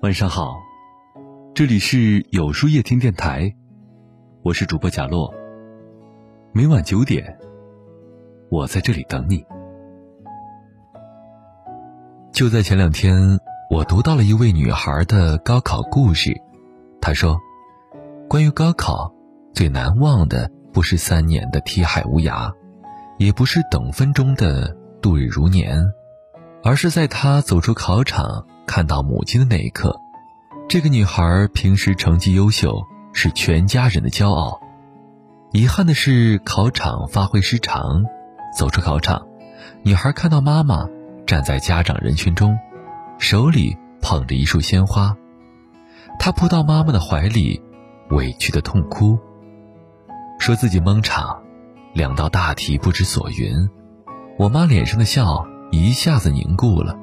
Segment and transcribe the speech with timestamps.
[0.00, 0.54] 晚上好，
[1.56, 3.52] 这里是有书夜听电台，
[4.44, 5.34] 我是主播贾洛。
[6.52, 7.36] 每晚九点，
[8.48, 9.44] 我在这里等你。
[12.32, 13.40] 就在前两天，
[13.70, 16.32] 我读到了一位女孩的高考故事。
[17.00, 17.36] 她说
[18.30, 19.12] ：“关于高考，
[19.52, 22.52] 最难忘的不是三年的题海无涯，
[23.18, 25.92] 也不是等分钟的度日如年，
[26.62, 29.98] 而是在她走出考场。”看到母亲的那一刻，
[30.68, 32.82] 这个女孩平时成绩优秀，
[33.14, 34.60] 是全家人的骄傲。
[35.52, 38.04] 遗憾的是，考场发挥失常。
[38.56, 39.26] 走出考场，
[39.82, 40.86] 女孩看到妈妈
[41.26, 42.58] 站在家长人群中，
[43.18, 45.16] 手里捧着一束鲜花。
[46.18, 47.62] 她扑到妈妈的怀里，
[48.10, 49.18] 委屈的痛哭，
[50.38, 51.42] 说自己蒙场，
[51.94, 53.68] 两道大题不知所云。
[54.38, 56.96] 我妈脸上的笑一下子凝固了。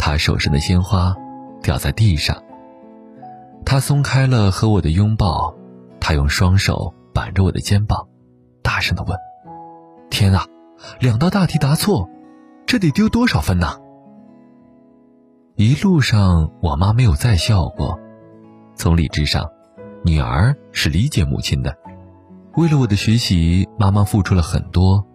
[0.00, 1.14] 他手上的鲜花
[1.62, 2.42] 掉在地上。
[3.66, 5.54] 他松开了和我的拥抱，
[6.00, 8.08] 他用双手板着我的肩膀，
[8.62, 9.16] 大声的问
[10.10, 10.46] ：“天啊，
[10.98, 12.08] 两道大题答错，
[12.64, 13.78] 这得丢多少分呢？”
[15.54, 18.00] 一路上，我妈没有再笑过。
[18.74, 19.50] 从理智上，
[20.02, 21.76] 女儿是理解母亲的。
[22.56, 25.06] 为了我的学习，妈妈付出了很多。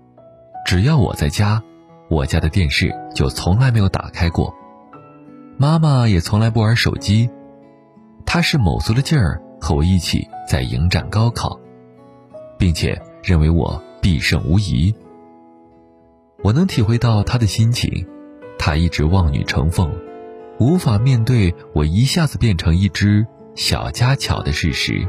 [0.64, 1.64] 只要我在家，
[2.08, 4.54] 我家的电视就从来没有打开过。
[5.58, 7.30] 妈妈也从来不玩手机，
[8.26, 11.58] 她是卯足了劲儿和我一起在迎战高考，
[12.60, 14.94] 并且认为我必胜无疑。
[16.44, 18.06] 我能体会到她的心情，
[18.60, 19.90] 她一直望女成凤，
[20.60, 25.08] 无法面对我一下子变成一只小家巧的事实。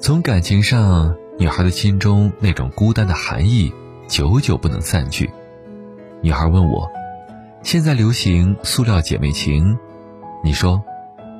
[0.00, 3.72] 从感情上，女孩的心中那种孤单的寒意
[4.08, 5.30] 久久不能散去。
[6.20, 6.90] 女孩问我。
[7.62, 9.78] 现在流行塑料姐妹情，
[10.44, 10.84] 你说，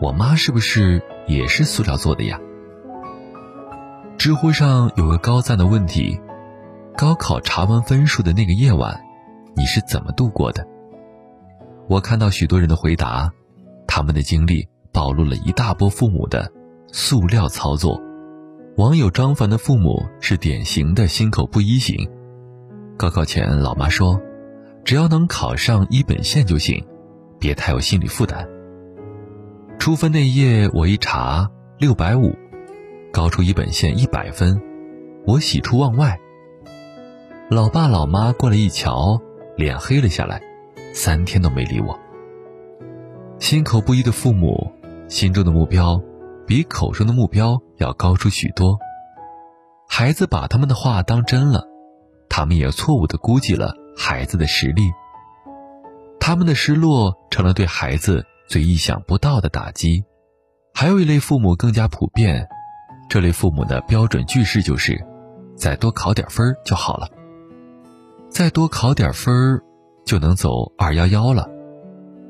[0.01, 2.41] 我妈是不是也是塑料做的呀？
[4.17, 6.19] 知乎上有个高赞的问题：
[6.97, 8.99] 高考查完分数的那个夜晚，
[9.55, 10.67] 你是怎么度过的？
[11.87, 13.31] 我看到许多人的回答，
[13.87, 16.51] 他们的经历暴露了一大波父母的
[16.91, 18.01] 塑料操作。
[18.79, 22.09] 网友张凡的父母是典型的心口不一型，
[22.97, 24.19] 高考前，老妈说。
[24.83, 26.87] 只要能考上一本线就行，
[27.39, 28.47] 别太有心理负担。
[29.85, 31.47] 出分那夜，我一查
[31.77, 32.35] 六百五，
[33.13, 34.59] 高出一本线一百分，
[35.27, 36.19] 我喜出望外。
[37.51, 39.21] 老爸老妈过来一瞧，
[39.59, 40.41] 脸黑了下来，
[40.95, 42.01] 三天都没理我。
[43.39, 44.73] 心口不一的父母，
[45.07, 46.03] 心中的目标
[46.47, 48.79] 比口中的目标要高出许多。
[49.87, 51.63] 孩子把他们的话当真了，
[52.31, 53.75] 他们也错误的估计了。
[53.95, 54.81] 孩子的实力，
[56.19, 60.05] 他们的失落成了对孩子最意想不到的打击。
[60.73, 62.49] 还有一类父母更加普遍，
[63.09, 65.05] 这类父母的标准句式就是
[65.57, 67.09] ：“再多考点分就好了，
[68.29, 69.61] 再多考点分
[70.05, 71.49] 就能走二幺幺了，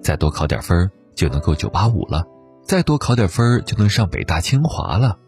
[0.02, 2.24] 再多考点分就能够九八五了，
[2.62, 5.18] 再多考点分就能上北大清华了。”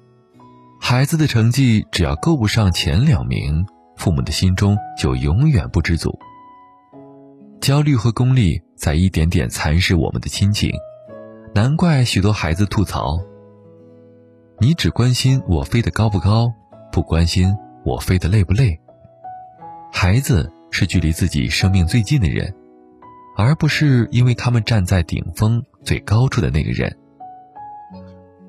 [0.81, 3.67] 孩子的成绩只要够不上前两名。
[3.97, 6.19] 父母的心中就永远不知足。
[7.63, 10.71] 焦虑和功利在一点点蚕食我们的亲情，
[11.55, 13.19] 难怪许多孩子吐槽
[14.61, 16.53] ：“你只关心我飞得高不高，
[16.93, 17.53] 不关心
[17.85, 18.79] 我飞得累不累。”
[19.93, 22.55] 孩子是距离自己生命最近的人，
[23.37, 26.97] 而不是因为他们站在顶峰最高处的那个人。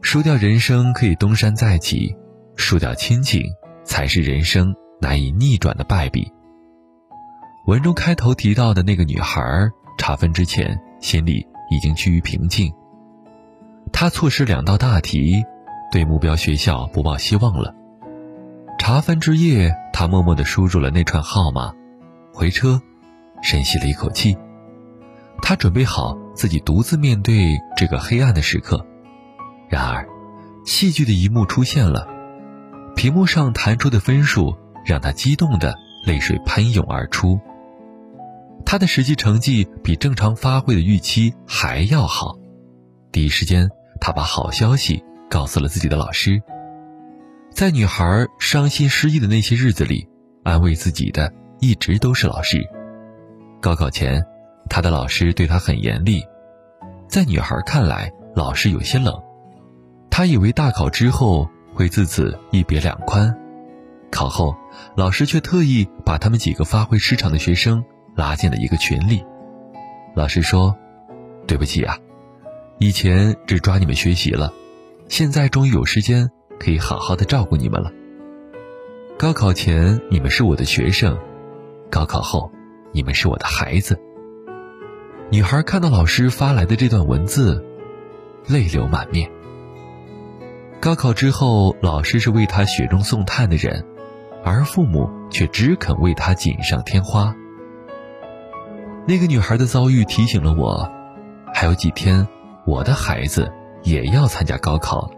[0.02, 2.16] 输掉人生可以东山再起，
[2.56, 3.44] 输掉亲情
[3.84, 4.76] 才是人生。
[5.00, 6.34] 难以逆转的败笔。
[7.68, 12.72] 文中开头提到的那个女孩，查分之前心里已经趋于平静。
[13.92, 15.44] 他错失两道大题，
[15.92, 17.74] 对目标学校不抱希望了。
[18.80, 21.74] 查分之夜，他默默地输入了那串号码，
[22.34, 22.82] 回车，
[23.42, 24.38] 深吸了一口气。
[25.42, 28.86] 他准备好自己独自面对这个黑暗的时刻。
[29.70, 30.08] 然而，
[30.66, 32.08] 戏剧的一幕出现了，
[32.96, 34.56] 屏幕上弹出的分数。
[34.88, 35.76] 让他激动的
[36.06, 37.42] 泪水喷涌而出。
[38.66, 42.38] 他的实际成绩比正常发挥的预期还要好。
[43.12, 43.70] 第一时间，
[44.02, 46.42] 他把好消息告诉了自己的老师。
[47.50, 50.08] 在女孩伤心失意的那些日子里，
[50.44, 52.62] 安慰自己的一直都是老师。
[53.62, 54.24] 高考前，
[54.70, 56.24] 他的老师对他很严厉，
[57.08, 59.14] 在女孩看来，老师有些冷。
[60.12, 63.36] 他以为大考之后会自此一别两宽。
[64.12, 64.56] 考后，
[64.96, 67.84] 老师却特意把他们几个发挥失常的学生
[68.18, 69.24] 拉进了一个群里。
[70.16, 70.76] 老师说
[71.48, 71.98] ：“对不起啊，
[72.80, 74.52] 以前只抓你们学习了，
[75.08, 76.30] 现在终于有时间
[76.60, 77.92] 可以好好的照顾你们了。
[79.18, 81.18] 高考前你们是我的学生，
[81.90, 82.52] 高考后
[82.92, 84.00] 你们是我的孩子。
[85.30, 87.64] 女孩看到老师发来的这段文字，
[88.48, 89.30] 泪流满面。
[90.80, 93.86] 高考之后，老师是为她雪中送炭的人，
[94.44, 97.36] 而父母却只肯为她锦上添花。
[99.08, 100.92] 那个女孩的遭遇提醒了我，
[101.54, 102.28] 还有几天，
[102.66, 103.50] 我的孩子
[103.84, 105.10] 也要参加高考。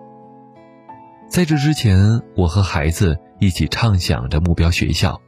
[1.27, 5.19] 在这之前，我和孩子一起畅想着目标学校，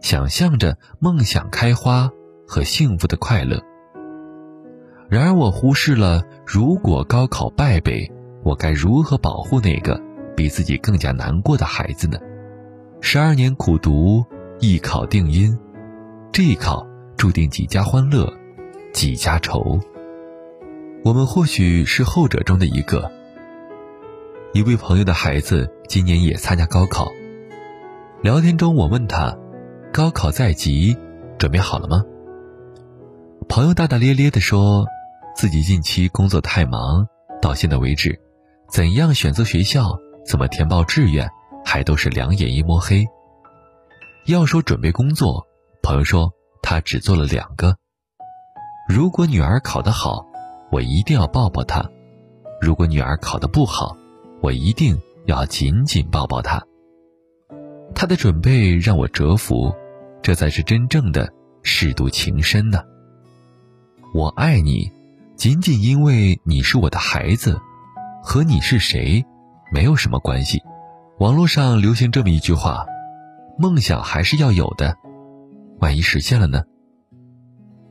[0.00, 2.10] 想象着梦想开花
[2.48, 3.60] 和幸福的快乐。
[5.10, 8.10] 然而，我忽视了如果高考败北。
[8.42, 10.00] 我该如何保护那个
[10.34, 12.18] 比自己更加难过的孩子呢？
[13.02, 14.24] 十二年苦读，
[14.60, 15.58] 一考定音，
[16.32, 16.86] 这一考
[17.20, 18.32] 注定几家欢乐，
[18.94, 19.78] 几家愁。
[21.04, 23.12] 我们或许是后者中的一个。
[24.54, 27.12] 一位朋友的孩子今年也参加高考，
[28.22, 29.36] 聊天中我问他
[29.92, 30.96] ：“高考在即，
[31.36, 32.02] 准备好了吗？”
[33.50, 34.86] 朋友大大咧咧地说
[35.36, 37.06] ：“自己近期工作太忙，
[37.42, 38.18] 到现在为止。”
[38.72, 41.28] 怎样选择学校，怎么填报志愿，
[41.66, 43.04] 还都是两眼一摸黑。
[44.26, 45.46] 要说准备工作，
[45.82, 46.32] 朋友说
[46.70, 47.76] 他只做了两个。
[48.88, 50.24] 如果女儿考得好，
[50.70, 51.82] 我一定要抱抱她；
[52.60, 53.96] 如果女儿考得不好，
[54.40, 54.96] 我一定
[55.26, 56.64] 要紧紧抱抱她。
[57.92, 59.74] 他的准备让我折服，
[60.22, 61.32] 这才是真正的
[61.64, 62.84] 舐犊情深呢。
[64.14, 64.92] 我爱你，
[65.34, 67.60] 仅仅因为你是我的孩子。
[68.22, 69.24] 和你是谁，
[69.72, 70.62] 没有什么关系。
[71.18, 72.86] 网络上流行这么一句话
[73.58, 74.94] ：“梦想还是要有的，
[75.80, 76.62] 万一实现了呢？”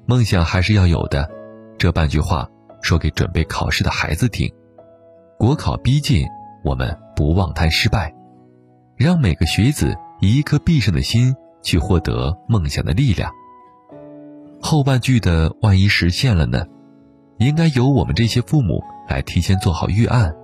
[0.08, 1.30] 梦想还是要有的，
[1.78, 2.48] 这半句话
[2.82, 4.52] 说给准备考试的孩子听。
[5.38, 6.26] 国考逼近，
[6.64, 8.14] 我们不忘谈失败，
[8.96, 13.32] 让每个学子以一颗必胜的心去获得梦想的力量。
[14.62, 16.66] 后半句的“万一实现了呢”，
[17.38, 18.84] 应该由我们这些父母。
[19.10, 20.36] 来提前做好预案。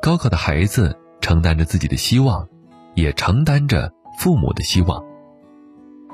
[0.00, 2.46] 高考的孩子承担着自己的希望，
[2.94, 5.04] 也承担着父母的希望。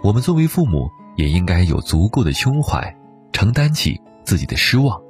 [0.03, 2.97] 我们作为父母，也应该有足够的胸怀，
[3.33, 5.01] 承担起自己的失望，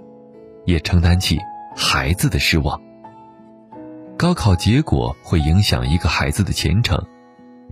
[0.65, 1.39] 也承担起
[1.77, 2.81] 孩子的失望。
[4.17, 7.01] 高考结果会影响一个孩子的前程，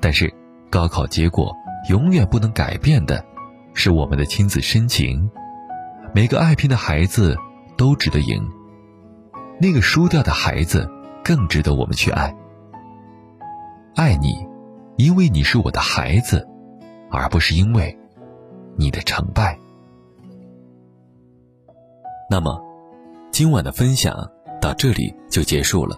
[0.00, 0.32] 但是
[0.70, 1.55] 高考结果
[1.88, 3.25] 永远不能改变的，
[3.75, 5.31] 是我们的亲子深情。
[6.14, 7.37] 每个爱拼的孩子。
[7.79, 8.43] 都值得赢，
[9.61, 10.91] 那个输掉的孩子
[11.23, 12.35] 更值得我们去爱。
[13.94, 14.35] 爱你，
[14.97, 16.49] 因为你是我的孩子，
[17.10, 17.96] 而不是因为
[18.76, 19.58] 你的成败。
[22.31, 22.60] 那么，
[23.31, 24.14] 今晚的分享
[24.60, 25.96] 到这里就结束了。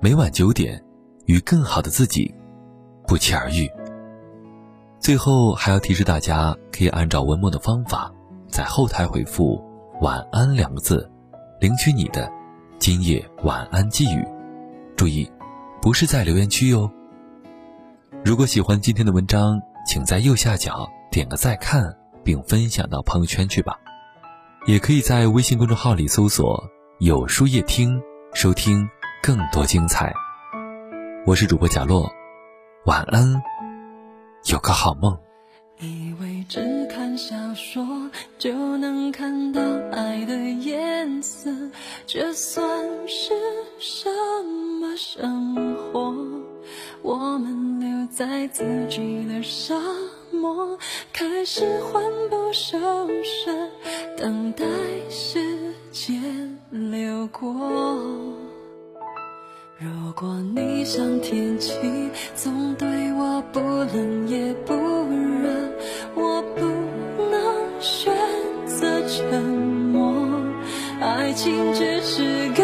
[0.00, 0.82] 每晚九点，
[1.26, 2.32] 与更好的自己
[3.06, 3.68] 不期而遇。
[5.00, 8.12] 最后还要提示大家，可以按照文末的方法，
[8.48, 9.62] 在后台回复。
[10.00, 11.08] 晚安两个字，
[11.60, 12.30] 领取你的
[12.78, 14.26] 今夜晚安寄语。
[14.96, 15.30] 注意，
[15.80, 16.90] 不是在留言区哟。
[18.24, 23.78] 如果喜欢今天的文章，请在右下角点个再看，并分享到朋友圈去吧。
[24.66, 26.64] 也可以在微信公众号里搜索
[27.00, 28.00] “有书夜听”，
[28.32, 28.88] 收听
[29.22, 30.12] 更多精彩。
[31.26, 32.10] 我是主播贾洛，
[32.86, 33.42] 晚安，
[34.46, 35.18] 有个好梦。
[35.80, 37.84] 以为只看小说
[38.38, 39.60] 就能看到
[39.92, 41.50] 爱的颜色，
[42.06, 42.66] 这算
[43.06, 43.34] 是
[43.78, 44.08] 什
[44.80, 46.33] 么生活？
[48.16, 49.74] 在自己的沙
[50.30, 50.78] 漠，
[51.12, 52.78] 开始魂不守
[53.24, 53.50] 舍，
[54.16, 54.64] 等待
[55.10, 55.40] 时
[55.90, 57.52] 间流过。
[59.80, 61.74] 如果你像天气，
[62.36, 65.50] 总对我不冷也不热。
[66.14, 66.60] 我不
[67.32, 68.14] 能选
[68.64, 70.14] 择沉默，
[71.00, 72.63] 爱情只是个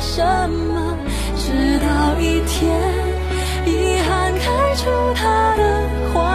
[0.00, 0.96] 什么？
[1.36, 2.70] 直到一天，
[3.66, 5.60] 遗憾开出它的
[6.12, 6.29] 花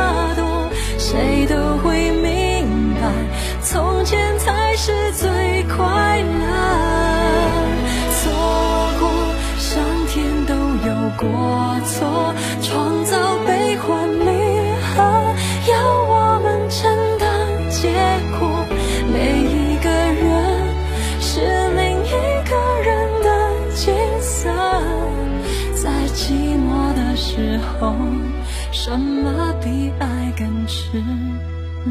[28.76, 31.02] 什么比爱更赤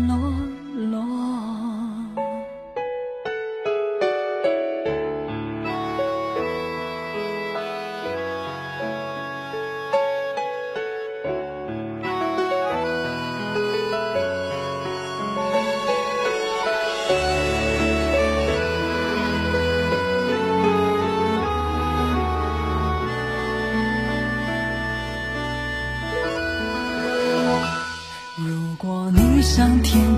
[0.07, 0.44] 裸？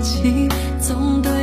[0.07, 0.49] 情
[0.79, 1.36] 总得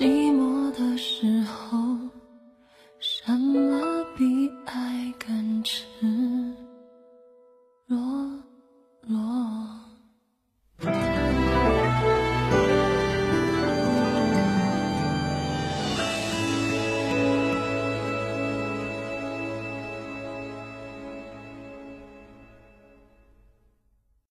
[0.00, 1.89] 寂寞的时候